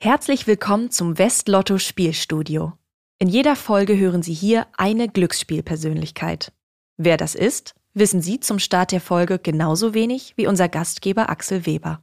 [0.00, 2.72] Herzlich willkommen zum Westlotto Spielstudio.
[3.18, 6.52] In jeder Folge hören Sie hier eine Glücksspielpersönlichkeit.
[6.96, 11.66] Wer das ist, wissen Sie zum Start der Folge genauso wenig wie unser Gastgeber Axel
[11.66, 12.00] Weber.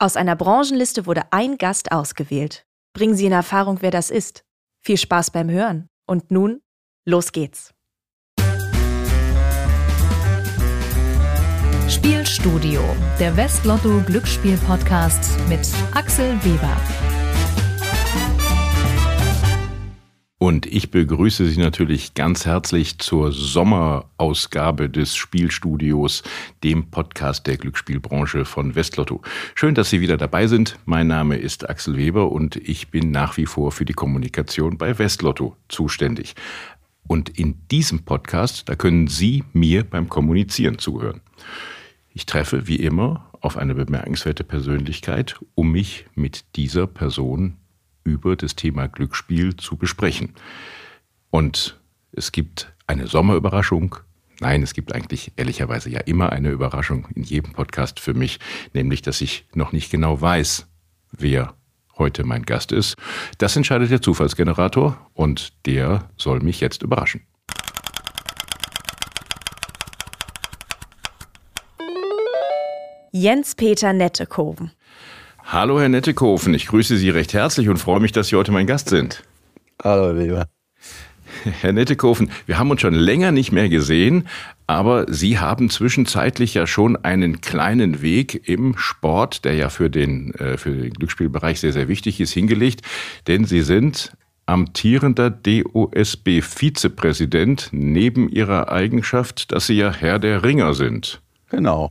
[0.00, 2.66] Aus einer Branchenliste wurde ein Gast ausgewählt.
[2.92, 4.42] Bringen Sie in Erfahrung, wer das ist.
[4.84, 5.86] Viel Spaß beim Hören.
[6.08, 6.60] Und nun,
[7.06, 7.72] los geht's.
[11.88, 12.82] Spielstudio,
[13.20, 15.60] der Westlotto Glücksspiel Podcast mit
[15.94, 16.76] Axel Weber.
[20.40, 26.22] Und ich begrüße Sie natürlich ganz herzlich zur Sommerausgabe des Spielstudios,
[26.62, 29.20] dem Podcast der Glücksspielbranche von Westlotto.
[29.56, 30.78] Schön, dass Sie wieder dabei sind.
[30.84, 34.96] Mein Name ist Axel Weber und ich bin nach wie vor für die Kommunikation bei
[34.96, 36.36] Westlotto zuständig.
[37.08, 41.20] Und in diesem Podcast, da können Sie mir beim Kommunizieren zuhören.
[42.14, 47.56] Ich treffe wie immer auf eine bemerkenswerte Persönlichkeit, um mich mit dieser Person
[48.08, 50.34] über das Thema Glücksspiel zu besprechen.
[51.30, 51.78] Und
[52.12, 53.96] es gibt eine Sommerüberraschung.
[54.40, 58.40] Nein, es gibt eigentlich ehrlicherweise ja immer eine Überraschung in jedem Podcast für mich,
[58.72, 60.66] nämlich dass ich noch nicht genau weiß,
[61.12, 61.54] wer
[61.98, 62.96] heute mein Gast ist.
[63.38, 67.22] Das entscheidet der Zufallsgenerator und der soll mich jetzt überraschen.
[73.10, 74.70] Jens-Peter Nettekoven.
[75.50, 76.52] Hallo, Herr Nettekofen.
[76.52, 79.22] Ich grüße Sie recht herzlich und freue mich, dass Sie heute mein Gast sind.
[79.82, 80.46] Hallo, lieber.
[81.62, 84.28] Herr Nettekofen, wir haben uns schon länger nicht mehr gesehen,
[84.66, 90.34] aber Sie haben zwischenzeitlich ja schon einen kleinen Weg im Sport, der ja für den,
[90.34, 92.82] äh, für den Glücksspielbereich sehr, sehr wichtig ist, hingelegt,
[93.26, 94.12] denn Sie sind
[94.44, 101.22] amtierender DOSB-Vizepräsident neben Ihrer Eigenschaft, dass Sie ja Herr der Ringer sind.
[101.48, 101.90] Genau.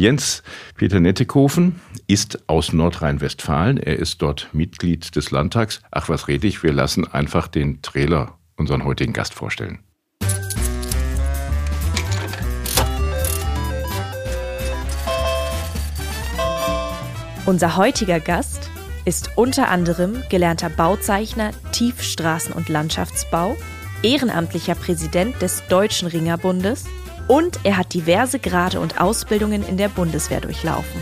[0.00, 0.42] Jens
[0.76, 3.76] Peter Nettekofen ist aus Nordrhein-Westfalen.
[3.76, 5.82] Er ist dort Mitglied des Landtags.
[5.90, 6.62] Ach, was rede ich?
[6.62, 9.80] Wir lassen einfach den Trailer unseren heutigen Gast vorstellen.
[17.44, 18.70] Unser heutiger Gast
[19.04, 23.54] ist unter anderem gelernter Bauzeichner Tiefstraßen- und Landschaftsbau,
[24.02, 26.86] ehrenamtlicher Präsident des Deutschen Ringerbundes
[27.28, 31.00] und er hat diverse Grade und Ausbildungen in der Bundeswehr durchlaufen.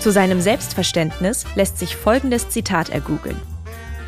[0.00, 3.40] Zu seinem Selbstverständnis lässt sich folgendes Zitat ergoogeln.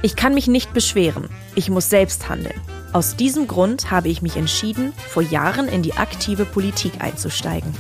[0.03, 2.59] Ich kann mich nicht beschweren, ich muss selbst handeln.
[2.93, 7.72] Aus diesem Grund habe ich mich entschieden, vor Jahren in die aktive Politik einzusteigen.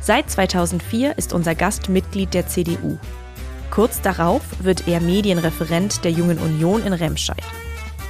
[0.00, 2.98] Seit 2004 ist unser Gast Mitglied der CDU.
[3.70, 7.42] Kurz darauf wird er Medienreferent der Jungen Union in Remscheid.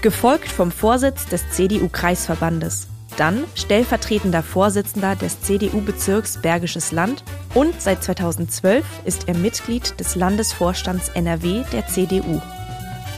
[0.03, 8.85] Gefolgt vom Vorsitz des CDU-Kreisverbandes dann stellvertretender Vorsitzender des CDU-Bezirks Bergisches Land und seit 2012
[9.05, 12.41] ist er Mitglied des Landesvorstands NRW der CDU.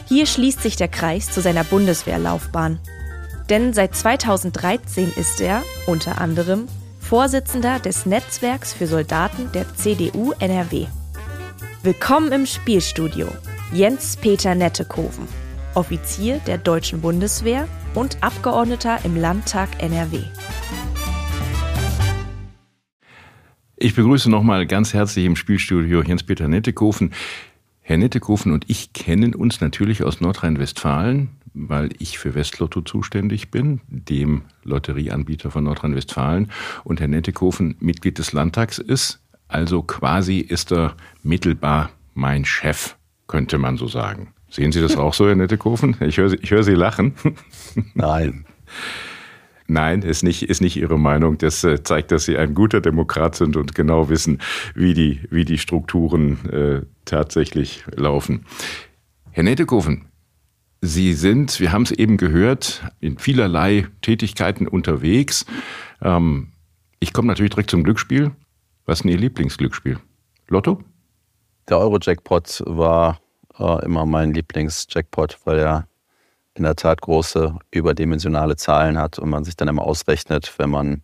[0.07, 2.79] Hier schließt sich der Kreis zu seiner Bundeswehrlaufbahn.
[3.49, 6.67] Denn seit 2013 ist er, unter anderem,
[6.99, 10.87] Vorsitzender des Netzwerks für Soldaten der CDU NRW.
[11.83, 13.29] Willkommen im Spielstudio,
[13.71, 15.27] Jens Peter Nettekoven,
[15.73, 20.19] Offizier der Deutschen Bundeswehr und Abgeordneter im Landtag NRW.
[23.75, 27.11] Ich begrüße nochmal ganz herzlich im Spielstudio Jens-Peter Nettekofen.
[27.81, 33.81] Herr Nettekofen und ich kennen uns natürlich aus Nordrhein-Westfalen, weil ich für Westlotto zuständig bin,
[33.87, 36.51] dem Lotterieanbieter von Nordrhein-Westfalen,
[36.83, 39.21] und Herr Nettekofen Mitglied des Landtags ist.
[39.47, 44.33] Also quasi ist er mittelbar mein Chef, könnte man so sagen.
[44.49, 45.97] Sehen Sie das auch so, Herr Nettekofen?
[46.01, 47.13] Ich höre, ich höre Sie lachen.
[47.93, 48.45] Nein.
[49.67, 51.37] Nein, ist nicht, ist nicht Ihre Meinung.
[51.37, 54.39] Das äh, zeigt, dass Sie ein guter Demokrat sind und genau wissen,
[54.75, 58.45] wie die, wie die Strukturen äh, tatsächlich laufen.
[59.31, 60.05] Herr Nettekofen,
[60.81, 65.45] Sie sind, wir haben es eben gehört, in vielerlei Tätigkeiten unterwegs.
[66.01, 66.53] Ähm,
[66.99, 68.31] ich komme natürlich direkt zum Glücksspiel.
[68.85, 69.99] Was ist denn Ihr Lieblingsglücksspiel?
[70.47, 70.81] Lotto?
[71.67, 73.19] Der Euro-Jackpot war
[73.59, 75.87] äh, immer mein Lieblings-Jackpot, weil er
[76.53, 81.01] in der Tat große überdimensionale Zahlen hat und man sich dann immer ausrechnet, wenn man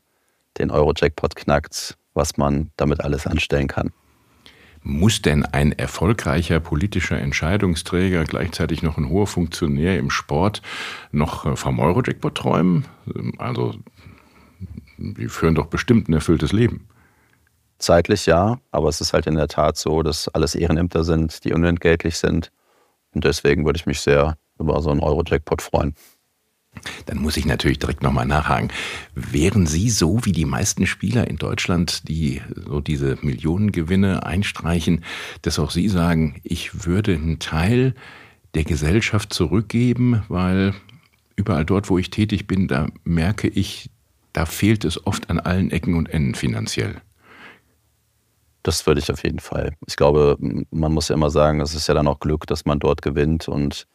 [0.58, 3.92] den Euro-Jackpot knackt, was man damit alles anstellen kann.
[4.82, 10.62] Muss denn ein erfolgreicher politischer Entscheidungsträger, gleichzeitig noch ein hoher Funktionär im Sport,
[11.12, 12.86] noch äh, vom Euro-Jackpot träumen?
[13.38, 13.76] Also,
[14.98, 16.88] wir führen doch bestimmt ein erfülltes Leben.
[17.84, 21.52] Zeitlich ja, aber es ist halt in der Tat so, dass alles Ehrenämter sind, die
[21.52, 22.50] unentgeltlich sind.
[23.14, 25.94] Und deswegen würde ich mich sehr über so einen Euro-Jackpot freuen.
[27.08, 28.72] Dann muss ich natürlich direkt nochmal nachhaken.
[29.16, 35.04] Wären Sie so wie die meisten Spieler in Deutschland, die so diese Millionengewinne einstreichen,
[35.42, 37.96] dass auch Sie sagen, ich würde einen Teil
[38.56, 40.74] der Gesellschaft zurückgeben, weil
[41.36, 43.90] überall dort, wo ich tätig bin, da merke ich,
[44.32, 47.02] da fehlt es oft an allen Ecken und Enden finanziell.
[48.64, 49.76] Das würde ich auf jeden Fall.
[49.88, 52.80] Ich glaube, man muss ja immer sagen, es ist ja dann auch Glück, dass man
[52.80, 53.88] dort gewinnt und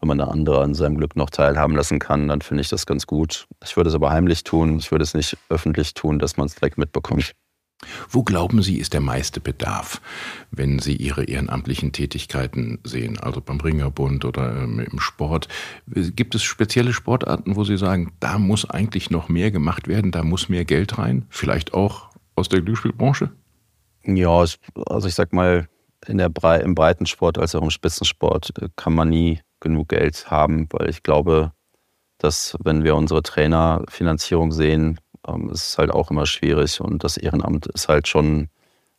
[0.00, 2.84] wenn man eine andere an seinem Glück noch teilhaben lassen kann, dann finde ich das
[2.84, 3.46] ganz gut.
[3.62, 4.78] Ich würde es aber heimlich tun.
[4.78, 7.32] Ich würde es nicht öffentlich tun, dass man es direkt mitbekommt.
[8.08, 10.00] Wo glauben Sie, ist der meiste Bedarf,
[10.50, 15.48] wenn Sie Ihre ehrenamtlichen Tätigkeiten sehen, also beim Ringerbund oder ähm, im Sport?
[15.86, 20.22] Gibt es spezielle Sportarten, wo Sie sagen, da muss eigentlich noch mehr gemacht werden, da
[20.22, 21.26] muss mehr Geld rein?
[21.28, 23.30] Vielleicht auch aus der Glücksspielbranche?
[24.06, 24.44] Ja,
[24.86, 25.68] also ich sag mal,
[26.06, 30.30] in der Bre im Breitensport als auch im Spitzensport äh, kann man nie genug Geld
[30.30, 31.52] haben, weil ich glaube,
[32.18, 37.16] dass wenn wir unsere Trainerfinanzierung sehen, ähm, ist es halt auch immer schwierig und das
[37.16, 38.48] Ehrenamt ist halt schon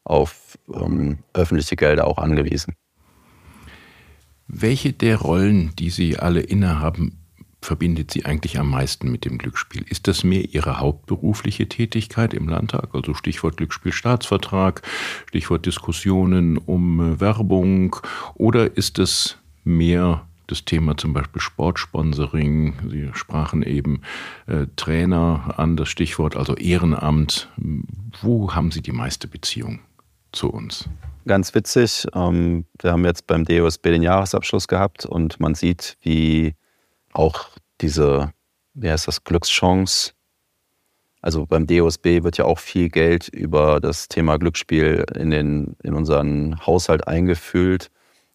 [0.04, 2.76] auf ähm, öffentliche Gelder auch angewiesen.
[4.48, 7.25] Welche der Rollen, die Sie alle innehaben,
[7.66, 9.86] verbindet Sie eigentlich am meisten mit dem Glücksspiel?
[9.90, 14.82] Ist das mehr Ihre hauptberufliche Tätigkeit im Landtag, also Stichwort Glücksspielstaatsvertrag,
[15.28, 17.98] Stichwort Diskussionen um äh, Werbung,
[18.36, 24.02] oder ist es mehr das Thema zum Beispiel Sportsponsoring, Sie sprachen eben
[24.46, 27.50] äh, Trainer an, das Stichwort, also Ehrenamt.
[28.22, 29.80] Wo haben Sie die meiste Beziehung
[30.32, 30.88] zu uns?
[31.26, 36.54] Ganz witzig, ähm, wir haben jetzt beim DOSB den Jahresabschluss gehabt und man sieht, wie
[37.16, 37.48] auch
[37.82, 38.34] diese,
[38.74, 40.14] wie heißt das, Glückschance,
[41.26, 45.96] also beim DOSB wird ja auch viel Geld über das Thema Glücksspiel in, den, in
[45.96, 47.90] unseren Haushalt eingefühlt.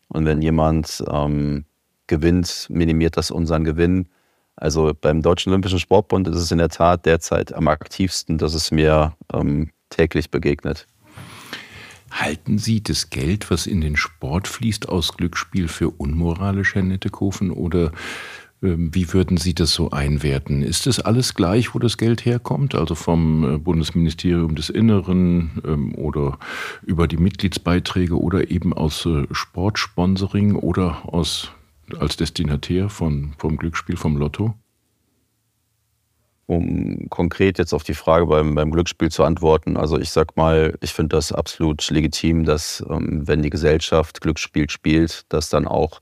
[0.08, 1.66] Und wenn jemand ähm,
[2.08, 4.08] gewinnt, minimiert das unseren Gewinn.
[4.56, 8.72] Also beim Deutschen Olympischen Sportbund ist es in der Tat derzeit am aktivsten, dass es
[8.72, 10.88] mir ähm, täglich begegnet.
[12.10, 17.52] Halten Sie das Geld, was in den Sport fließt, aus Glücksspiel für unmoralisch, Herr Nettekofen?
[17.52, 17.92] Oder
[18.62, 20.62] wie würden Sie das so einwerten?
[20.62, 22.74] Ist das alles gleich, wo das Geld herkommt?
[22.74, 26.38] Also vom äh, Bundesministerium des Inneren ähm, oder
[26.82, 31.52] über die Mitgliedsbeiträge oder eben aus äh, Sportsponsoring oder aus
[31.98, 34.54] als Destinatär von, vom Glücksspiel, vom Lotto?
[36.46, 40.76] Um konkret jetzt auf die Frage beim, beim Glücksspiel zu antworten, also ich sag mal,
[40.80, 46.00] ich finde das absolut legitim, dass ähm, wenn die Gesellschaft Glücksspiel spielt, dass dann auch,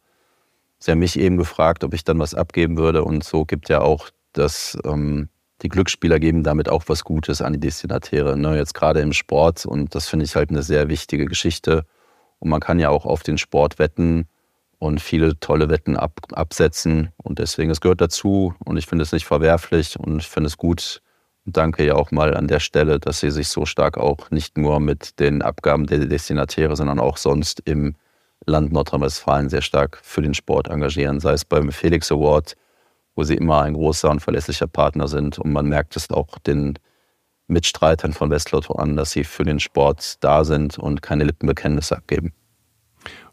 [0.78, 3.80] sie haben mich eben gefragt, ob ich dann was abgeben würde und so gibt ja
[3.80, 5.28] auch das, ähm,
[5.62, 8.56] die Glücksspieler geben damit auch was Gutes an die Destinatäre, ne?
[8.56, 11.84] jetzt gerade im Sport und das finde ich halt eine sehr wichtige Geschichte
[12.38, 14.28] und man kann ja auch auf den Sport wetten,
[14.78, 17.10] und viele tolle Wetten ab, absetzen.
[17.16, 20.56] Und deswegen, es gehört dazu und ich finde es nicht verwerflich und ich finde es
[20.56, 21.02] gut.
[21.44, 24.56] Und danke ja auch mal an der Stelle, dass Sie sich so stark auch nicht
[24.56, 27.96] nur mit den Abgaben der Destinatäre, sondern auch sonst im
[28.48, 31.20] Land Nordrhein-Westfalen sehr stark für den Sport engagieren.
[31.20, 32.56] Sei es beim Felix Award,
[33.14, 35.38] wo Sie immer ein großer und verlässlicher Partner sind.
[35.38, 36.78] Und man merkt es auch den
[37.48, 42.32] Mitstreitern von Westlotto an, dass sie für den Sport da sind und keine Lippenbekenntnisse abgeben.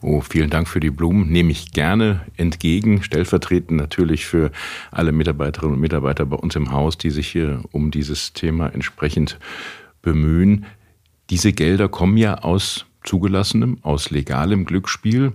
[0.01, 1.29] Oh, vielen Dank für die Blumen.
[1.29, 3.03] Nehme ich gerne entgegen.
[3.03, 4.51] Stellvertretend natürlich für
[4.91, 9.37] alle Mitarbeiterinnen und Mitarbeiter bei uns im Haus, die sich hier um dieses Thema entsprechend
[10.01, 10.65] bemühen.
[11.29, 15.33] Diese Gelder kommen ja aus zugelassenem, aus legalem Glücksspiel.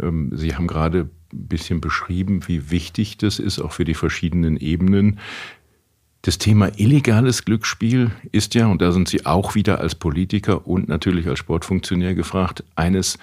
[0.00, 4.56] Ähm, Sie haben gerade ein bisschen beschrieben, wie wichtig das ist, auch für die verschiedenen
[4.56, 5.18] Ebenen.
[6.22, 10.88] Das Thema illegales Glücksspiel ist ja, und da sind Sie auch wieder als Politiker und
[10.88, 13.18] natürlich als Sportfunktionär gefragt, eines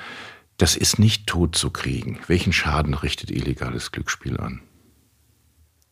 [0.57, 2.19] das ist nicht tot zu kriegen.
[2.27, 4.61] Welchen Schaden richtet illegales Glücksspiel an?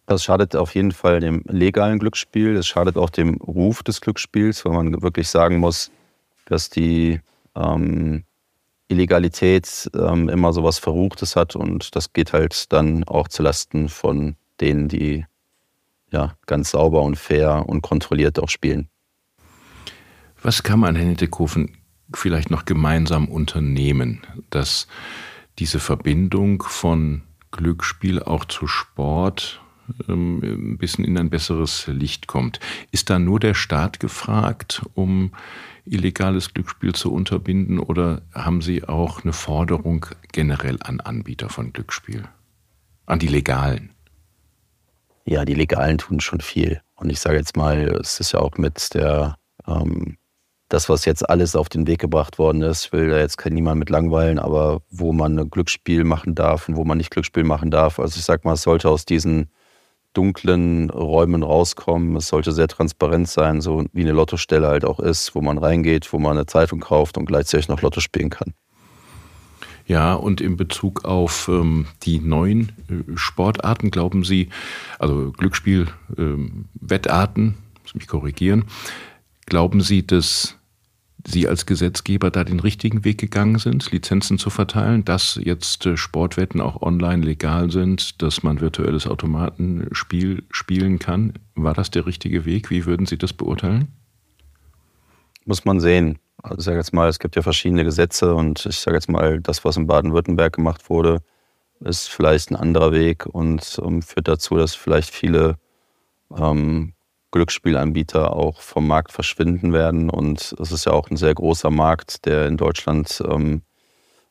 [0.06, 2.56] Das schadet auf jeden Fall dem legalen Glücksspiel.
[2.56, 5.90] Es schadet auch dem Ruf des Glücksspiels, weil man wirklich sagen muss,
[6.46, 7.20] dass die
[7.60, 8.24] ähm,
[8.88, 14.36] Illegalität ähm, immer so was Verruchtes hat und das geht halt dann auch zulasten von
[14.60, 15.26] denen, die
[16.12, 18.90] ja ganz sauber und fair und kontrolliert auch spielen.
[20.42, 21.78] Was kann man, Herr Nettekofen,
[22.14, 24.88] vielleicht noch gemeinsam unternehmen, dass
[25.60, 29.62] diese Verbindung von Glücksspiel auch zu Sport
[30.08, 32.60] ähm, ein bisschen in ein besseres Licht kommt.
[32.92, 35.32] Ist da nur der Staat gefragt, um
[35.86, 42.24] illegales Glücksspiel zu unterbinden oder haben Sie auch eine Forderung generell an Anbieter von Glücksspiel?
[43.06, 43.92] An die Legalen?
[45.26, 46.82] Ja, die Legalen tun schon viel.
[46.96, 50.18] Und ich sage jetzt mal, es ist ja auch mit der ähm,
[50.70, 53.90] das, was jetzt alles auf den Weg gebracht worden ist, will da jetzt niemand mit
[53.90, 58.00] langweilen, aber wo man Glücksspiel machen darf und wo man nicht Glücksspiel machen darf.
[58.00, 59.50] Also ich sag mal, es sollte aus diesen
[60.14, 62.16] dunklen Räumen rauskommen.
[62.16, 66.12] Es sollte sehr transparent sein, so wie eine Lottostelle halt auch ist, wo man reingeht,
[66.12, 68.54] wo man eine Zeitung kauft und gleichzeitig noch Lotto spielen kann.
[69.86, 74.50] Ja, und in Bezug auf ähm, die neuen äh, Sportarten, glauben Sie,
[75.00, 78.66] also Glücksspiel, ähm, Wettarten, muss mich korrigieren,
[79.48, 80.59] glauben Sie, dass
[81.28, 85.98] Sie als Gesetzgeber da den richtigen Weg gegangen sind, Lizenzen zu verteilen, dass jetzt äh,
[85.98, 91.34] Sportwetten auch online legal sind, dass man virtuelles Automatenspiel spielen kann?
[91.56, 92.70] War das der richtige Weg?
[92.70, 93.90] Wie würden Sie das beurteilen?
[95.46, 96.20] Muss man sehen.
[96.42, 99.42] Also ich sage jetzt mal, es gibt ja verschiedene Gesetze und ich sage jetzt mal,
[99.42, 101.22] das, was in Baden-Württemberg gemacht wurde,
[101.82, 105.58] ist vielleicht ein anderer Weg und ähm, führt dazu, dass vielleicht viele
[106.38, 106.94] ähm,
[107.32, 110.10] Glücksspielanbieter auch vom Markt verschwinden werden.
[110.10, 113.62] Und es ist ja auch ein sehr großer Markt, der in Deutschland ähm,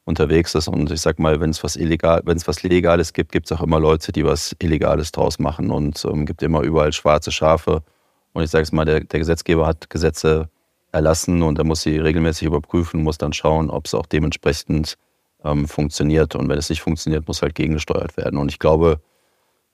[0.05, 0.69] unterwegs ist.
[0.69, 3.57] Und ich sage mal, wenn es was illegal, wenn es was Legales gibt, gibt es
[3.57, 7.83] auch immer Leute, die was Illegales draus machen und ähm, gibt immer überall schwarze Schafe.
[8.33, 10.49] Und ich sage es mal, der, der Gesetzgeber hat Gesetze
[10.93, 14.97] erlassen und er muss sie regelmäßig überprüfen, muss dann schauen, ob es auch dementsprechend
[15.45, 16.35] ähm, funktioniert.
[16.35, 18.39] Und wenn es nicht funktioniert, muss halt gegengesteuert werden.
[18.39, 19.01] Und ich glaube,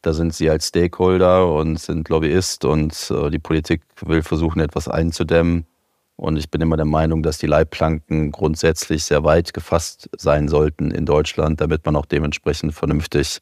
[0.05, 4.89] da sind sie als Stakeholder und sind Lobbyist und äh, die Politik will versuchen, etwas
[4.89, 5.67] einzudämmen.
[6.17, 10.91] Und ich bin immer der Meinung, dass die Leitplanken grundsätzlich sehr weit gefasst sein sollten
[10.91, 13.41] in Deutschland, damit man auch dementsprechend vernünftig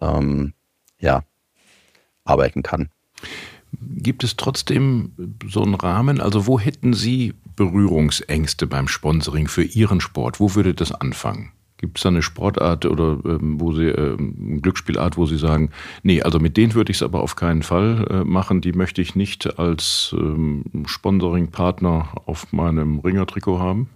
[0.00, 0.52] ähm,
[0.98, 1.22] ja,
[2.24, 2.90] arbeiten kann.
[3.80, 5.12] Gibt es trotzdem
[5.48, 6.20] so einen Rahmen?
[6.20, 10.40] Also wo hätten Sie Berührungsängste beim Sponsoring für Ihren Sport?
[10.40, 11.52] Wo würde das anfangen?
[11.84, 15.68] Gibt es da eine Sportart oder ähm, wo Sie ähm, Glücksspielart, wo Sie sagen,
[16.02, 19.02] nee, also mit denen würde ich es aber auf keinen Fall äh, machen, die möchte
[19.02, 23.90] ich nicht als ähm, Sponsoring-Partner auf meinem Ringertrikot haben?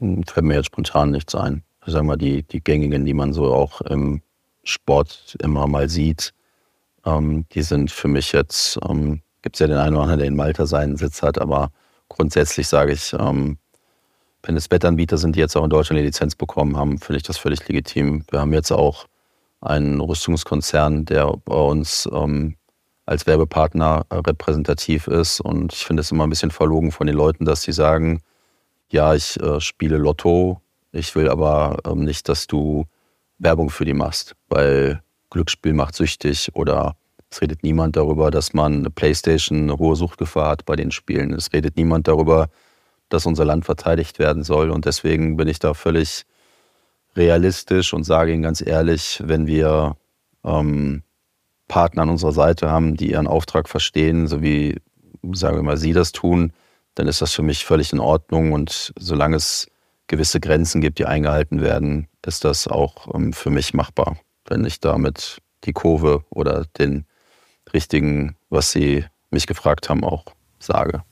[0.00, 1.62] Hm, fällt mir jetzt spontan nichts ein.
[1.86, 4.20] Sagen wir die, die gängigen, die man so auch im
[4.64, 6.34] Sport immer mal sieht,
[7.06, 10.28] ähm, die sind für mich jetzt, ähm, gibt es ja den einen oder anderen, der
[10.28, 11.72] in Malta seinen Sitz hat, aber
[12.10, 13.56] grundsätzlich sage ich, ähm,
[14.46, 17.22] wenn es Wettanbieter sind, die jetzt auch in Deutschland eine Lizenz bekommen haben, finde ich
[17.22, 18.24] das völlig legitim.
[18.30, 19.06] Wir haben jetzt auch
[19.60, 22.56] einen Rüstungskonzern, der bei uns ähm,
[23.06, 25.40] als Werbepartner repräsentativ ist.
[25.40, 28.20] Und ich finde es immer ein bisschen verlogen von den Leuten, dass sie sagen,
[28.90, 30.60] ja, ich äh, spiele Lotto,
[30.92, 32.84] ich will aber ähm, nicht, dass du
[33.38, 36.96] Werbung für die machst, weil Glücksspiel macht süchtig oder
[37.30, 41.32] es redet niemand darüber, dass man eine Playstation eine hohe Suchtgefahr hat bei den Spielen.
[41.32, 42.48] Es redet niemand darüber,
[43.14, 44.70] dass unser Land verteidigt werden soll.
[44.70, 46.26] Und deswegen bin ich da völlig
[47.16, 49.96] realistisch und sage Ihnen ganz ehrlich, wenn wir
[50.44, 51.02] ähm,
[51.68, 54.80] Partner an unserer Seite haben, die ihren Auftrag verstehen, so wie,
[55.32, 56.52] sagen wir mal, Sie das tun,
[56.94, 58.52] dann ist das für mich völlig in Ordnung.
[58.52, 59.68] Und solange es
[60.06, 64.16] gewisse Grenzen gibt, die eingehalten werden, ist das auch ähm, für mich machbar,
[64.46, 67.06] wenn ich damit die Kurve oder den
[67.72, 70.24] richtigen, was Sie mich gefragt haben, auch
[70.58, 71.02] sage.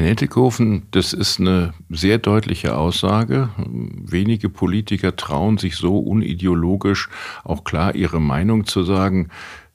[0.00, 3.50] Herr Nettekofen, das ist eine sehr deutliche Aussage.
[3.58, 7.10] Wenige Politiker trauen sich so unideologisch
[7.44, 9.28] auch klar ihre Meinung zu sagen.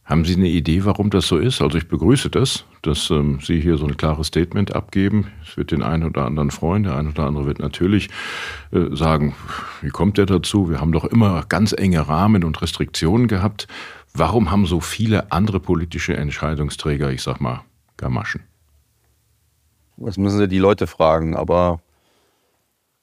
[0.04, 1.62] Haben Sie eine Idee, warum das so ist?
[1.62, 5.28] Also ich begrüße das, dass ähm, Sie hier so ein klares Statement abgeben.
[5.48, 6.82] Es wird den einen oder anderen freuen.
[6.82, 8.10] Der eine oder andere wird natürlich
[8.72, 9.36] äh, sagen,
[9.84, 10.72] wie kommt der dazu?
[10.72, 13.68] Wir haben doch immer ganz enge Rahmen und Restriktionen gehabt.
[14.16, 17.62] Warum haben so viele andere politische Entscheidungsträger, ich sag mal,
[17.98, 18.42] Gamaschen?
[19.98, 21.80] Das müssen Sie die Leute fragen, aber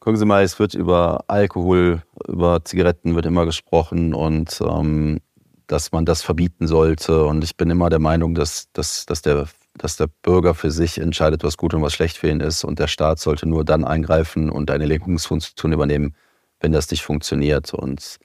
[0.01, 5.21] gucken Sie mal, es wird über Alkohol, über Zigaretten wird immer gesprochen und ähm,
[5.67, 7.25] dass man das verbieten sollte.
[7.25, 10.99] Und ich bin immer der Meinung, dass, dass, dass, der, dass der Bürger für sich
[10.99, 12.65] entscheidet, was gut und was schlecht für ihn ist.
[12.65, 16.15] Und der Staat sollte nur dann eingreifen und eine Lenkungsfunktion übernehmen,
[16.61, 17.73] wenn das nicht funktioniert.
[17.73, 18.19] Und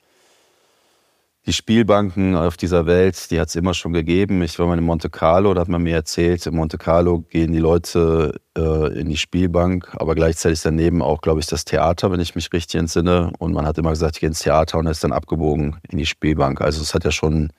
[1.48, 4.42] die Spielbanken auf dieser Welt, die hat es immer schon gegeben.
[4.42, 7.54] Ich war mal in Monte Carlo, da hat man mir erzählt, in Monte Carlo gehen
[7.54, 12.20] die Leute äh, in die Spielbank, aber gleichzeitig daneben auch, glaube ich, das Theater, wenn
[12.20, 13.32] ich mich richtig entsinne.
[13.40, 16.06] Und man hat immer gesagt, ich gehe ins Theater und ist dann abgebogen in die
[16.06, 16.60] Spielbank.
[16.60, 17.54] Also es hat ja schon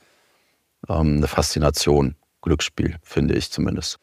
[0.90, 3.96] ähm, eine Faszination, Glücksspiel, finde ich zumindest.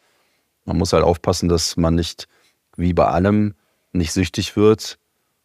[0.65, 2.27] Man muss halt aufpassen, dass man nicht,
[2.75, 3.53] wie bei allem,
[3.93, 4.97] nicht süchtig wird.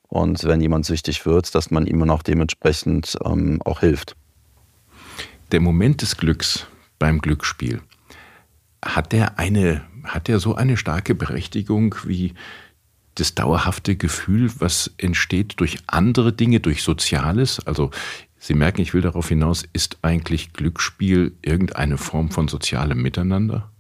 [0.09, 4.17] Und wenn jemand süchtig wird, dass man ihm noch dementsprechend ähm, auch hilft
[5.53, 6.67] der Moment des Glücks
[6.99, 7.81] beim Glücksspiel,
[8.85, 12.35] hat der eine, hat der so eine starke Berechtigung wie
[13.17, 17.65] das dauerhafte Gefühl, was entsteht durch andere Dinge, durch Soziales?
[17.67, 17.91] Also
[18.43, 23.71] Sie merken, ich will darauf hinaus, ist eigentlich Glücksspiel irgendeine Form von sozialem Miteinander?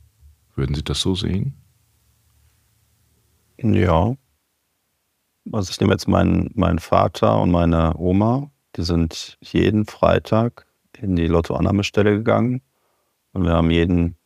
[0.54, 1.54] Würden Sie das so sehen?
[3.56, 4.14] Ja.
[5.50, 10.66] Also ich nehme jetzt meinen, meinen Vater und meine Oma, die sind jeden Freitag
[11.00, 12.62] in die Lottoannahmestelle gegangen
[13.32, 14.16] und wir haben jeden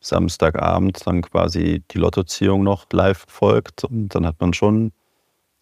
[0.00, 4.92] Samstagabend dann quasi die Lottoziehung noch live verfolgt und dann hat man schon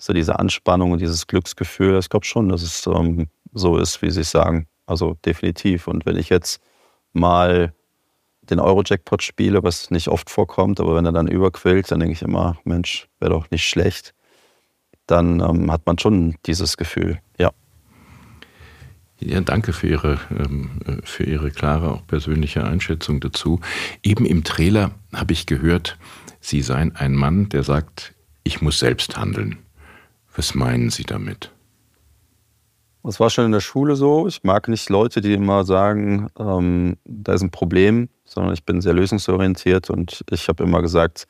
[0.03, 1.99] so diese Anspannung und dieses Glücksgefühl.
[1.99, 4.67] Ich glaube schon, dass es ähm, so ist, wie Sie sagen.
[4.85, 5.87] Also definitiv.
[5.87, 6.61] Und wenn ich jetzt
[7.13, 7.73] mal
[8.43, 12.23] den Euro-Jackpot spiele, was nicht oft vorkommt, aber wenn er dann überquillt, dann denke ich
[12.23, 14.13] immer, Mensch, wäre doch nicht schlecht.
[15.07, 17.51] Dann ähm, hat man schon dieses Gefühl, ja.
[19.25, 20.71] Ja, danke für Ihre, ähm,
[21.05, 23.61] für Ihre klare, auch persönliche Einschätzung dazu.
[24.03, 25.99] Eben im Trailer habe ich gehört,
[26.41, 29.59] Sie seien ein Mann, der sagt, ich muss selbst handeln.
[30.35, 31.51] Was meinen Sie damit?
[33.05, 34.27] Das war schon in der Schule so.
[34.27, 38.81] Ich mag nicht Leute, die immer sagen, ähm, da ist ein Problem, sondern ich bin
[38.81, 41.27] sehr lösungsorientiert und ich habe immer gesagt,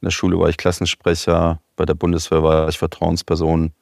[0.00, 3.72] in der Schule war ich Klassensprecher, bei der Bundeswehr war ich Vertrauensperson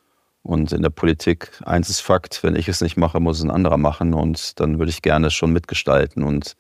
[0.42, 3.50] und in der Politik, eins ist Fakt, wenn ich es nicht mache, muss es ein
[3.50, 6.56] anderer machen und dann würde ich gerne schon mitgestalten und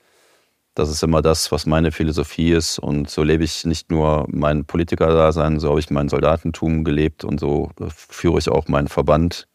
[0.74, 2.78] das ist immer das, was meine Philosophie ist.
[2.78, 7.40] Und so lebe ich nicht nur mein Politiker-Dasein, so habe ich mein Soldatentum gelebt und
[7.40, 9.48] so führe ich auch meinen Verband.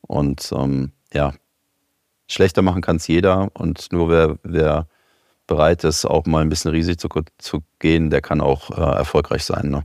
[0.00, 1.34] Und ähm, ja,
[2.28, 3.50] schlechter machen kann es jeder.
[3.54, 4.88] Und nur wer, wer
[5.46, 9.70] bereit ist, auch mal ein bisschen Risiko zu, gehen, der kann auch äh, erfolgreich sein.
[9.70, 9.82] Ne?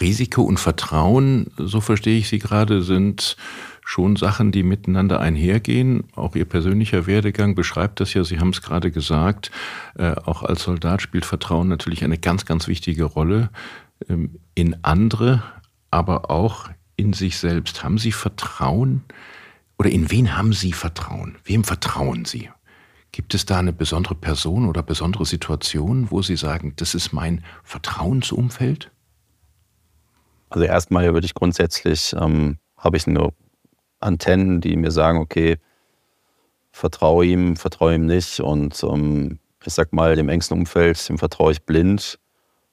[0.00, 3.36] Risiko und Vertrauen, so verstehe ich Sie gerade, sind
[3.84, 6.04] schon Sachen, die miteinander einhergehen.
[6.14, 9.50] Auch Ihr persönlicher Werdegang beschreibt das ja, Sie haben es gerade gesagt.
[9.96, 13.50] Äh, auch als Soldat spielt Vertrauen natürlich eine ganz, ganz wichtige Rolle
[14.08, 15.42] ähm, in andere,
[15.90, 17.82] aber auch in sich selbst.
[17.82, 19.02] Haben Sie Vertrauen
[19.78, 21.36] oder in wen haben Sie Vertrauen?
[21.44, 22.48] Wem vertrauen Sie?
[23.12, 27.42] Gibt es da eine besondere Person oder besondere Situation, wo Sie sagen, das ist mein
[27.64, 28.90] Vertrauensumfeld?
[30.50, 33.30] Also erstmal würde ich grundsätzlich, ähm, habe ich eine
[34.00, 35.58] Antennen, die mir sagen, okay,
[36.72, 38.40] vertraue ihm, vertraue ihm nicht.
[38.40, 42.18] Und ähm, ich sag mal, dem engsten Umfeld, dem vertraue ich blind.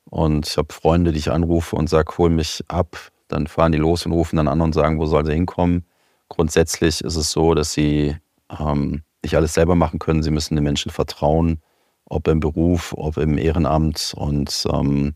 [0.06, 2.98] Und ich habe Freunde, die ich anrufe und sage, hol mich ab.
[3.28, 5.86] Dann fahren die los und rufen dann an und sagen, wo soll sie hinkommen.
[6.30, 8.16] Grundsätzlich ist es so, dass sie
[8.58, 10.24] ähm, nicht alles selber machen können.
[10.24, 11.62] Sie müssen den Menschen vertrauen,
[12.06, 14.14] ob im Beruf, ob im Ehrenamt.
[14.16, 15.16] Und ähm,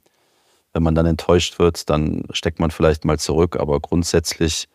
[0.74, 3.58] wenn man dann enttäuscht wird, dann steckt man vielleicht mal zurück.
[3.60, 4.68] Aber grundsätzlich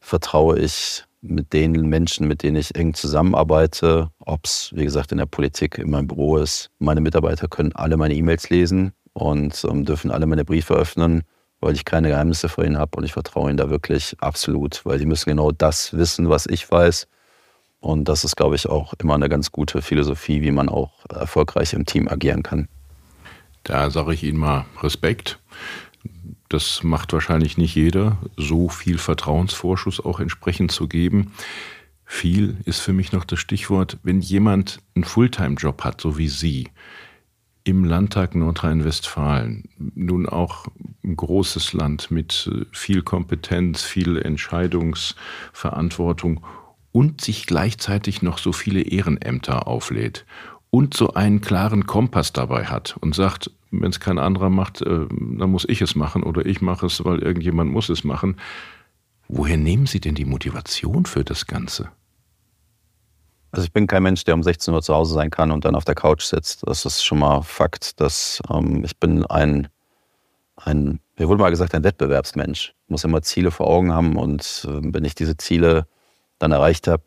[0.00, 5.18] vertraue ich mit den Menschen, mit denen ich eng zusammenarbeite, ob es, wie gesagt, in
[5.18, 6.70] der Politik, in meinem Büro ist.
[6.78, 11.22] Meine Mitarbeiter können alle meine E-Mails lesen und ähm, dürfen alle meine Briefe öffnen,
[11.60, 14.98] weil ich keine Geheimnisse vor ihnen habe und ich vertraue ihnen da wirklich absolut, weil
[14.98, 17.08] sie müssen genau das wissen, was ich weiß.
[17.80, 21.72] Und das ist, glaube ich, auch immer eine ganz gute Philosophie, wie man auch erfolgreich
[21.72, 22.68] im Team agieren kann.
[23.64, 25.40] Da sage ich Ihnen mal Respekt.
[26.48, 31.32] Das macht wahrscheinlich nicht jeder, so viel Vertrauensvorschuss auch entsprechend zu geben.
[32.04, 36.68] Viel ist für mich noch das Stichwort, wenn jemand einen Fulltime-Job hat, so wie Sie,
[37.64, 40.66] im Landtag Nordrhein-Westfalen, nun auch
[41.02, 46.44] ein großes Land mit viel Kompetenz, viel Entscheidungsverantwortung
[46.92, 50.26] und sich gleichzeitig noch so viele Ehrenämter auflädt
[50.74, 55.06] und so einen klaren Kompass dabei hat und sagt, wenn es kein anderer macht, äh,
[55.08, 58.40] dann muss ich es machen oder ich mache es, weil irgendjemand muss es machen.
[59.28, 61.90] Woher nehmen Sie denn die Motivation für das Ganze?
[63.52, 65.76] Also ich bin kein Mensch, der um 16 Uhr zu Hause sein kann und dann
[65.76, 66.66] auf der Couch sitzt.
[66.66, 68.00] Das ist schon mal Fakt.
[68.00, 69.68] Dass, ähm, ich bin ein,
[70.56, 72.74] ein, mir wurde mal gesagt, ein Wettbewerbsmensch.
[72.86, 75.86] Ich muss immer Ziele vor Augen haben und äh, wenn ich diese Ziele
[76.40, 77.04] dann erreicht habe,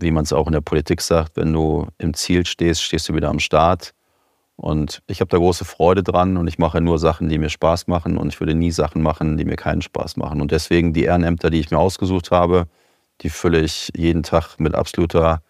[0.00, 3.14] wie man es auch in der Politik sagt, wenn du im Ziel stehst, stehst du
[3.14, 3.92] wieder am Start.
[4.56, 7.86] Und ich habe da große Freude dran und ich mache nur Sachen, die mir Spaß
[7.86, 10.42] machen und ich würde nie Sachen machen, die mir keinen Spaß machen.
[10.42, 12.66] Und deswegen die Ehrenämter, die ich mir ausgesucht habe,
[13.22, 15.42] die fülle ich jeden Tag mit absoluter,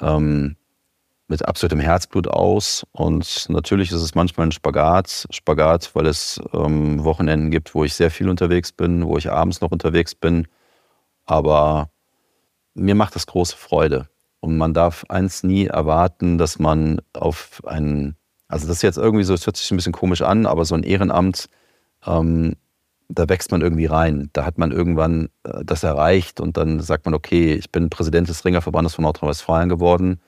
[0.00, 0.56] ähm,
[1.28, 2.86] mit absolutem Herzblut aus.
[2.92, 7.92] Und natürlich ist es manchmal ein Spagat, Spagat, weil es ähm, Wochenenden gibt, wo ich
[7.92, 10.48] sehr viel unterwegs bin, wo ich abends noch unterwegs bin.
[11.26, 11.90] Aber
[12.74, 14.08] mir macht das große Freude.
[14.40, 19.24] Und man darf eins nie erwarten, dass man auf einen, also das ist jetzt irgendwie
[19.24, 21.48] so, es hört sich ein bisschen komisch an, aber so ein Ehrenamt,
[22.06, 22.54] ähm,
[23.08, 24.30] da wächst man irgendwie rein.
[24.32, 28.28] Da hat man irgendwann äh, das erreicht und dann sagt man, okay, ich bin Präsident
[28.28, 30.20] des Ringerverbandes von Nordrhein-Westfalen geworden.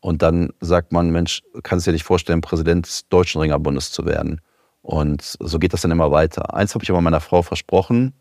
[0.00, 4.06] Und dann sagt man, Mensch, kannst du dir nicht vorstellen, Präsident des Deutschen Ringerbundes zu
[4.06, 4.40] werden.
[4.82, 6.54] Und so geht das dann immer weiter.
[6.54, 8.12] Eins habe ich aber meiner Frau versprochen.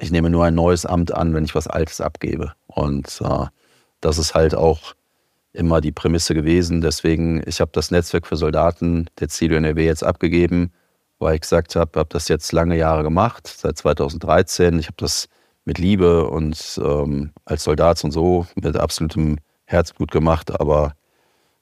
[0.00, 2.52] Ich nehme nur ein neues Amt an, wenn ich was Altes abgebe.
[2.66, 3.46] Und äh,
[4.00, 4.94] das ist halt auch
[5.52, 6.80] immer die Prämisse gewesen.
[6.80, 10.72] Deswegen, ich habe das Netzwerk für Soldaten der CDU-NRW jetzt abgegeben,
[11.18, 14.78] weil ich gesagt habe, habe das jetzt lange Jahre gemacht, seit 2013.
[14.78, 15.28] Ich habe das
[15.64, 20.94] mit Liebe und ähm, als Soldat und so mit absolutem Herzblut gemacht, aber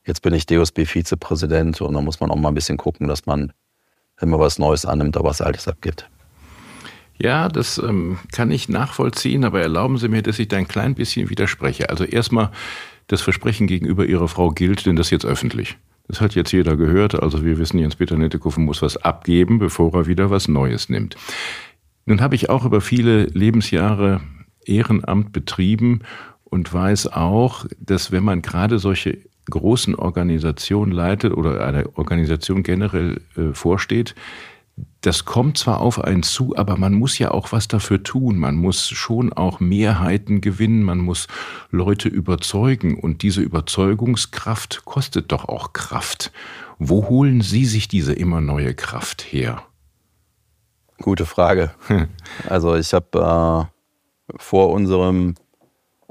[0.05, 3.53] jetzt bin ich DOSB-Vizepräsident und da muss man auch mal ein bisschen gucken, dass man,
[4.19, 6.09] wenn man was Neues annimmt, auch was Altes abgibt.
[7.19, 10.95] Ja, das ähm, kann ich nachvollziehen, aber erlauben Sie mir, dass ich da ein klein
[10.95, 11.89] bisschen widerspreche.
[11.89, 12.51] Also erstmal,
[13.09, 15.77] das Versprechen gegenüber Ihrer Frau gilt, denn das jetzt öffentlich.
[16.09, 20.07] Das hat jetzt jeder gehört, also wir wissen, Jens-Peter Nettekoffen muss was abgeben, bevor er
[20.07, 21.17] wieder was Neues nimmt.
[22.05, 24.21] Nun habe ich auch über viele Lebensjahre
[24.65, 26.01] Ehrenamt betrieben
[26.45, 29.19] und weiß auch, dass wenn man gerade solche
[29.51, 34.15] großen Organisationen leitet oder einer Organisation generell äh, vorsteht,
[35.01, 38.39] das kommt zwar auf einen zu, aber man muss ja auch was dafür tun.
[38.39, 41.29] Man muss schon auch Mehrheiten gewinnen, man muss
[41.71, 46.33] Leute überzeugen und diese Überzeugungskraft kostet doch auch Kraft.
[46.79, 49.63] Wo holen Sie sich diese immer neue Kraft her?
[51.01, 51.71] Gute Frage.
[52.49, 53.69] Also ich habe
[54.29, 55.37] äh, vor unserem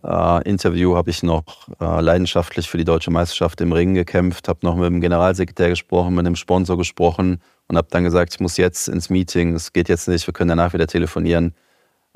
[0.04, 4.60] äh, Interview habe ich noch äh, leidenschaftlich für die deutsche Meisterschaft im Ring gekämpft, habe
[4.64, 8.58] noch mit dem Generalsekretär gesprochen, mit dem Sponsor gesprochen und habe dann gesagt, ich muss
[8.58, 11.56] jetzt ins Meeting, es geht jetzt nicht, wir können danach wieder telefonieren.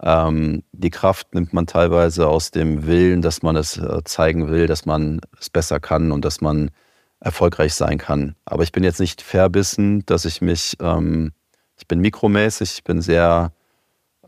[0.02, 4.68] Ähm, die Kraft nimmt man teilweise aus dem Willen, dass man es äh, zeigen will,
[4.68, 6.72] dass man es besser kann und dass man
[7.20, 8.36] erfolgreich sein kann.
[8.46, 11.34] Aber ich bin jetzt nicht verbissen, dass ich mich, ähm,
[11.78, 13.52] ich bin mikromäßig, ich bin sehr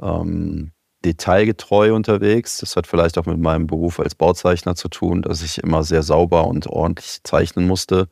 [0.02, 0.72] ähm,
[1.06, 2.58] detailgetreu unterwegs.
[2.58, 6.04] Das hat vielleicht auch mit meinem Beruf als Bauzeichner zu tun, dass ich immer sehr
[6.04, 8.08] sauber und ordentlich zeichnen musste.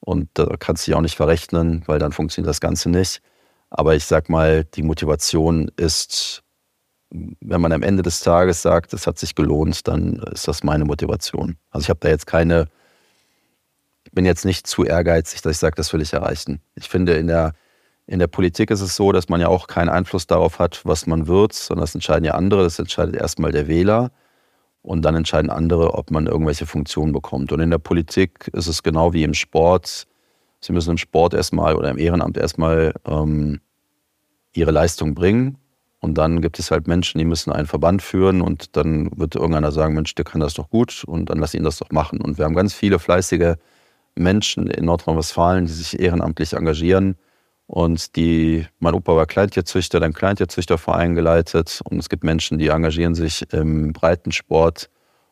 [0.00, 3.20] Und da kannst du dich auch nicht verrechnen, weil dann funktioniert das Ganze nicht.
[3.70, 6.42] Aber ich sag mal, die Motivation ist,
[7.10, 10.84] wenn man am Ende des Tages sagt, es hat sich gelohnt, dann ist das meine
[10.84, 11.56] Motivation.
[11.70, 12.68] Also ich habe da jetzt keine,
[14.04, 16.60] ich bin jetzt nicht zu ehrgeizig, dass ich sage, das will ich erreichen.
[16.74, 17.52] Ich finde, in der
[18.06, 21.06] in der Politik ist es so, dass man ja auch keinen Einfluss darauf hat, was
[21.08, 22.62] man wird, sondern das entscheiden ja andere.
[22.62, 24.12] Das entscheidet erstmal der Wähler
[24.86, 27.50] und dann entscheiden andere, ob man irgendwelche Funktionen bekommt.
[27.50, 30.06] Und in der Politik ist es genau wie im Sport.
[30.60, 33.60] Sie müssen im Sport erstmal oder im Ehrenamt erstmal ähm,
[34.52, 35.58] ihre Leistung bringen.
[35.98, 39.72] Und dann gibt es halt Menschen, die müssen einen Verband führen und dann wird irgendeiner
[39.72, 42.20] sagen, Mensch, der kann das doch gut und dann lass ihn das doch machen.
[42.20, 43.56] Und wir haben ganz viele fleißige
[44.14, 47.16] Menschen in Nordrhein-Westfalen, die sich ehrenamtlich engagieren
[47.66, 51.80] und die, mein Opa war Kleintierzüchter, dann Kleintierzüchterverein geleitet.
[51.84, 54.88] Und es gibt Menschen, die engagieren sich im Breitensport.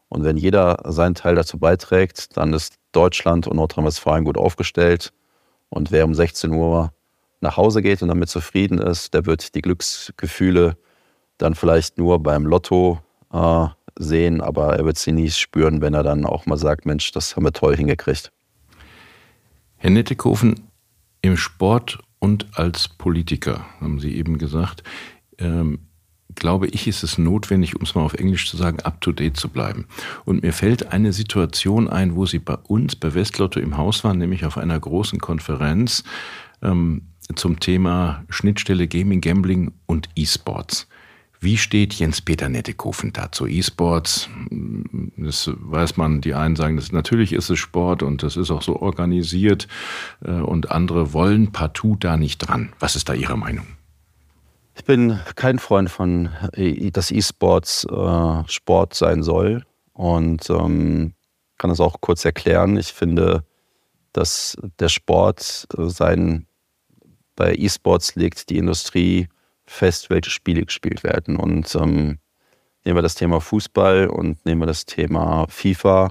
[0.08, 5.12] Und wenn jeder seinen Teil dazu beiträgt, dann ist Deutschland und Nordrhein-Westfalen gut aufgestellt.
[5.68, 6.92] Und wer um 16 Uhr
[7.40, 10.76] nach Hause geht und damit zufrieden ist, der wird die Glücksgefühle
[11.38, 13.00] dann vielleicht nur beim Lotto
[13.32, 13.66] äh,
[13.96, 17.36] sehen, aber er wird sie nie spüren, wenn er dann auch mal sagt, Mensch, das
[17.36, 18.32] haben wir toll hingekriegt.
[19.76, 20.68] Herr Nettekofen,
[21.22, 24.82] im Sport und als Politiker, haben Sie eben gesagt,
[25.36, 25.80] ähm,
[26.34, 29.84] glaube ich, ist es notwendig, um es mal auf Englisch zu sagen, up-to-date zu bleiben.
[30.24, 34.16] Und mir fällt eine Situation ein, wo Sie bei uns, bei Westlotto im Haus waren,
[34.16, 36.02] nämlich auf einer großen Konferenz
[36.62, 37.02] ähm,
[37.34, 40.88] zum Thema Schnittstelle Gaming, Gambling und E-Sports.
[41.44, 43.46] Wie steht Jens-Peter Nettekofen dazu?
[43.46, 44.30] E-Sports,
[45.18, 48.62] das weiß man, die einen sagen, das, natürlich ist es Sport und das ist auch
[48.62, 49.68] so organisiert
[50.24, 52.72] äh, und andere wollen partout da nicht dran.
[52.78, 53.66] Was ist da Ihre Meinung?
[54.74, 61.12] Ich bin kein Freund von, äh, dass E-Sports äh, Sport sein soll und ähm,
[61.58, 62.78] kann das auch kurz erklären.
[62.78, 63.44] Ich finde,
[64.14, 66.46] dass der Sport äh, sein,
[67.36, 69.28] bei E-Sports legt die Industrie
[69.66, 71.36] fest, welche Spiele gespielt werden.
[71.36, 72.18] Und ähm,
[72.84, 76.10] nehmen wir das Thema Fußball und nehmen wir das Thema FIFA.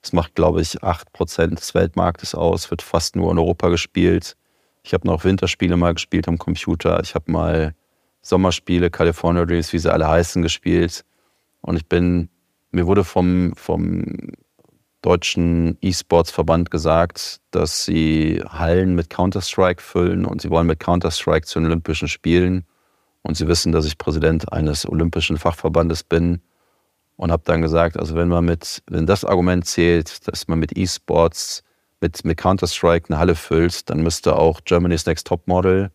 [0.00, 4.36] Das macht, glaube ich, 8% des Weltmarktes aus, wird fast nur in Europa gespielt.
[4.82, 7.00] Ich habe noch Winterspiele mal gespielt am Computer.
[7.02, 7.74] Ich habe mal
[8.20, 11.04] Sommerspiele, California Dreams, wie sie alle heißen, gespielt.
[11.62, 12.28] Und ich bin,
[12.70, 14.04] mir wurde vom, vom
[15.00, 21.58] deutschen E-Sports-Verband gesagt, dass sie Hallen mit Counter-Strike füllen und sie wollen mit Counter-Strike zu
[21.60, 22.64] den Olympischen Spielen.
[23.26, 26.42] Und sie wissen, dass ich Präsident eines olympischen Fachverbandes bin
[27.16, 30.76] und habe dann gesagt, also wenn man mit, wenn das Argument zählt, dass man mit
[30.76, 31.64] E-Sports,
[32.00, 35.90] mit, mit Counter-Strike eine Halle füllt, dann müsste auch Germany's Next Top Model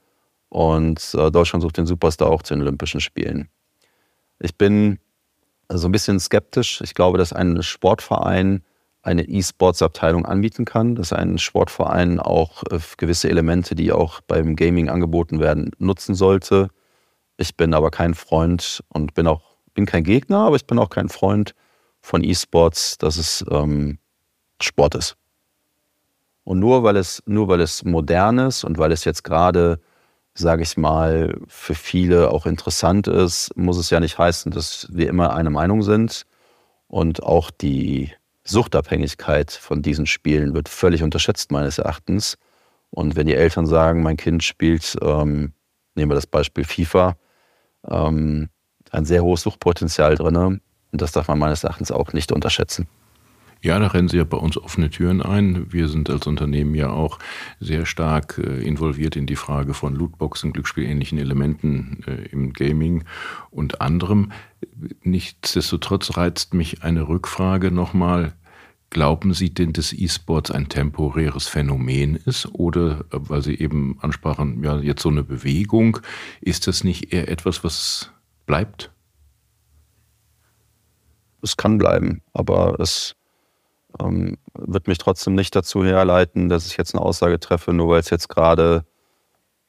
[0.50, 3.48] und äh, Deutschland sucht den Superstar auch zu den Olympischen Spielen.
[4.40, 4.98] Ich bin
[5.72, 6.82] so ein bisschen skeptisch.
[6.82, 8.64] Ich glaube, dass ein Sportverein
[9.04, 14.90] eine E-Sports-Abteilung anbieten kann, dass ein Sportverein auch äh, gewisse Elemente, die auch beim Gaming
[14.90, 16.70] angeboten werden, nutzen sollte.
[17.40, 19.42] Ich bin aber kein Freund und bin auch
[19.74, 21.56] bin kein Gegner, aber ich bin auch kein Freund
[22.02, 23.98] von E-Sports, dass es ähm,
[24.62, 25.16] Sport ist.
[26.44, 29.80] Und nur weil es nur weil es modern ist und weil es jetzt gerade,
[30.34, 35.08] sage ich mal, für viele auch interessant ist, muss es ja nicht heißen, dass wir
[35.08, 36.26] immer eine Meinung sind
[36.88, 38.12] und auch die
[38.44, 42.38] Suchtabhängigkeit von diesen Spielen wird völlig unterschätzt meines Erachtens.
[42.90, 45.54] Und wenn die Eltern sagen, mein Kind spielt, ähm,
[45.96, 47.16] nehmen wir das Beispiel FIFA,
[47.88, 48.50] ähm,
[48.92, 50.62] ein sehr hohes Suchtpotenzial drin,
[50.92, 52.88] und das darf man meines Erachtens auch nicht unterschätzen.
[53.62, 55.72] Ja, da rennen Sie ja bei uns offene Türen ein.
[55.72, 57.20] Wir sind als Unternehmen ja auch
[57.60, 63.04] sehr stark äh, involviert in die Frage von Lootboxen, glücksspielähnlichen Elementen äh, im Gaming
[63.52, 64.32] und anderem.
[65.04, 68.34] Nichtsdestotrotz reizt mich eine Rückfrage nochmal.
[68.92, 72.48] Glauben Sie denn, dass E-Sports ein temporäres Phänomen ist?
[72.54, 76.00] Oder, äh, weil Sie eben ansprachen, ja, jetzt so eine Bewegung,
[76.42, 78.12] ist das nicht eher etwas, was
[78.46, 78.92] bleibt?
[81.42, 83.16] Es kann bleiben, aber es
[84.00, 88.00] ähm, wird mich trotzdem nicht dazu herleiten, dass ich jetzt eine Aussage treffe, nur weil
[88.00, 88.86] es jetzt gerade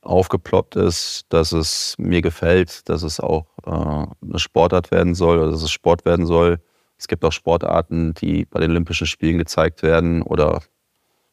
[0.02, 5.50] aufgeploppt ist, dass es mir gefällt, dass es auch äh, eine Sportart werden soll oder
[5.50, 6.60] dass es Sport werden soll.
[7.00, 10.60] Es gibt auch Sportarten, die bei den Olympischen Spielen gezeigt werden oder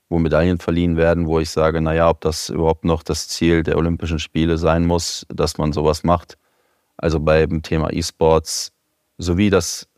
[0.07, 3.77] wo Medaillen verliehen werden, wo ich sage, naja, ob das überhaupt noch das Ziel der
[3.77, 6.37] Olympischen Spiele sein muss, dass man sowas macht.
[6.95, 8.71] Also beim Thema E-Sports,
[9.17, 9.89] sowie das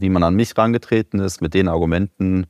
[0.00, 2.46] wie man an mich rangetreten ist, mit den Argumenten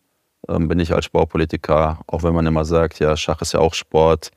[0.49, 3.75] ähm, bin ich als Sportpolitiker, auch wenn man immer sagt, ja, Schach ist ja auch
[3.75, 4.31] Sport,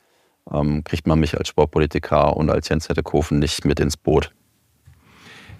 [0.51, 4.33] ähm, kriegt man mich als Sportpolitiker und als Jens Hettekofen nicht mit ins Boot.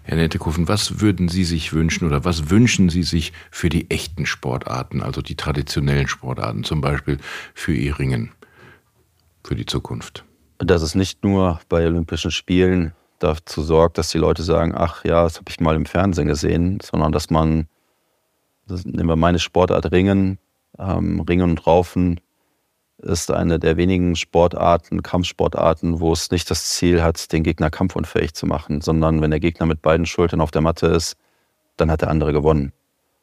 [0.04, 4.26] Herr Nettekofen, was würden Sie sich wünschen oder was wünschen Sie sich für die echten
[4.26, 7.20] Sportarten, also die traditionellen Sportarten, zum Beispiel
[7.54, 8.32] für Ihr Ringen,
[9.44, 10.26] für die Zukunft?
[10.58, 15.24] Dass es nicht nur bei Olympischen Spielen dazu sorgt, dass die Leute sagen, ach ja,
[15.24, 17.68] das habe ich mal im Fernsehen gesehen, sondern dass man,
[18.68, 20.40] das nehmen wir meine Sportart Ringen,
[20.80, 22.20] ähm, Ringen und Raufen
[23.02, 28.34] ist eine der wenigen Sportarten, Kampfsportarten, wo es nicht das Ziel hat, den Gegner kampfunfähig
[28.34, 31.18] zu machen, sondern wenn der Gegner mit beiden Schultern auf der Matte ist,
[31.78, 32.72] dann hat der andere gewonnen.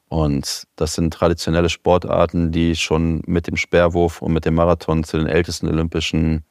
[0.09, 5.19] Und das sind traditionelle Sportarten, die schon mit dem Speerwurf und mit dem Marathon zu
[5.19, 6.45] den ältesten olympischen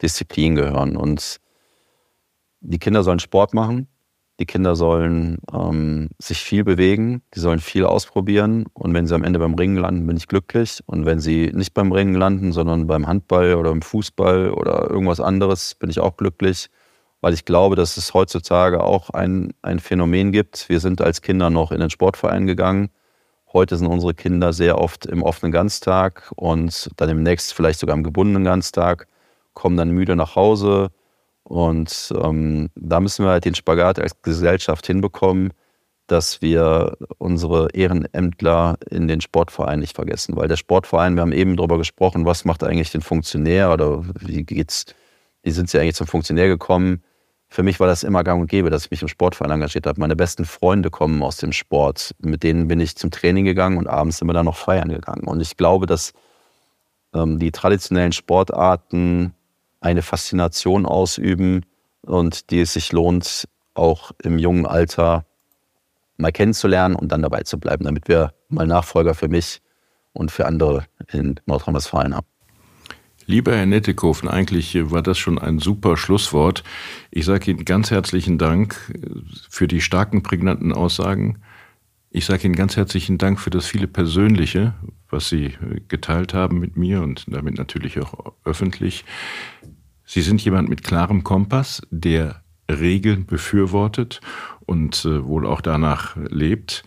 [0.00, 0.96] Disziplinen gehören.
[0.96, 1.40] Und
[2.60, 3.86] die Kinder sollen Sport machen,
[4.42, 9.22] die Kinder sollen ähm, sich viel bewegen, die sollen viel ausprobieren und wenn sie am
[9.22, 10.80] Ende beim Ringen landen, bin ich glücklich.
[10.86, 15.20] Und wenn sie nicht beim Ringen landen, sondern beim Handball oder im Fußball oder irgendwas
[15.20, 16.70] anderes, bin ich auch glücklich,
[17.20, 20.68] weil ich glaube, dass es heutzutage auch ein, ein Phänomen gibt.
[20.68, 22.90] Wir sind als Kinder noch in den Sportverein gegangen.
[23.52, 28.02] Heute sind unsere Kinder sehr oft im offenen Ganztag und dann demnächst vielleicht sogar im
[28.02, 29.06] gebundenen Ganztag,
[29.54, 30.90] kommen dann müde nach Hause,
[31.52, 35.52] und ähm, da müssen wir halt den Spagat als Gesellschaft hinbekommen,
[36.06, 40.34] dass wir unsere Ehrenämtler in den Sportverein nicht vergessen.
[40.34, 44.44] Weil der Sportverein, wir haben eben darüber gesprochen, was macht eigentlich den Funktionär oder wie
[44.44, 44.86] geht's,
[45.42, 47.02] wie sind sie eigentlich zum Funktionär gekommen?
[47.50, 50.00] Für mich war das immer gang und gäbe, dass ich mich im Sportverein engagiert habe.
[50.00, 52.14] Meine besten Freunde kommen aus dem Sport.
[52.18, 55.24] Mit denen bin ich zum Training gegangen und abends sind wir dann noch feiern gegangen.
[55.24, 56.14] Und ich glaube, dass
[57.14, 59.34] ähm, die traditionellen Sportarten
[59.82, 61.66] eine Faszination ausüben
[62.02, 65.26] und die es sich lohnt, auch im jungen Alter
[66.16, 69.60] mal kennenzulernen und dann dabei zu bleiben, damit wir mal Nachfolger für mich
[70.12, 72.26] und für andere in Nordrhein-Westfalen haben.
[73.26, 76.64] Lieber Herr Nettekofen, eigentlich war das schon ein super Schlusswort.
[77.10, 78.76] Ich sage Ihnen ganz herzlichen Dank
[79.48, 81.40] für die starken, prägnanten Aussagen.
[82.10, 84.74] Ich sage Ihnen ganz herzlichen Dank für das viele Persönliche,
[85.12, 85.54] was Sie
[85.88, 89.04] geteilt haben mit mir und damit natürlich auch öffentlich.
[90.04, 94.20] Sie sind jemand mit klarem Kompass, der Regeln befürwortet
[94.66, 96.82] und äh, wohl auch danach lebt.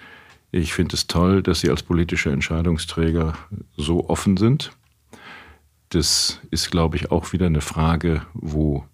[0.51, 3.33] Ich finde es toll, dass Sie als politischer Entscheidungsträger
[3.77, 4.71] so offen sind.
[5.89, 8.85] Das ist, glaube ich, auch wieder eine Frage, wo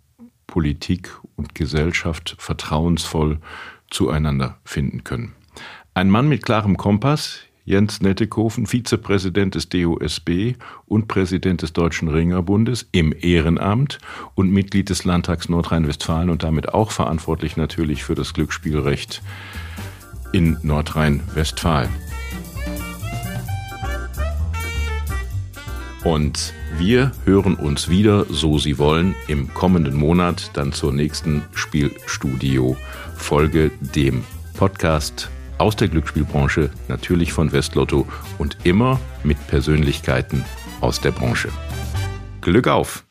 [0.48, 3.40] Politik und Gesellschaft vertrauensvoll
[3.90, 5.34] zueinander finden können.
[5.94, 10.56] Ein Mann mit klarem Kompass, Jens Nettekofen, Vizepräsident des DOSB
[10.88, 14.00] und Präsident des Deutschen Ringerbundes im Ehrenamt
[14.36, 19.22] und Mitglied des Landtags Nordrhein-Westfalen und damit auch verantwortlich natürlich für das Glücksspielrecht
[20.32, 21.90] in Nordrhein-Westfalen.
[26.04, 33.70] Und wir hören uns wieder, so Sie wollen, im kommenden Monat dann zur nächsten Spielstudio-Folge,
[33.82, 34.24] dem
[34.56, 35.30] Podcast
[35.62, 38.08] aus der Glücksspielbranche, natürlich von Westlotto
[38.40, 40.44] und immer mit Persönlichkeiten
[40.82, 41.50] aus der Branche.
[42.42, 43.06] Glück auf!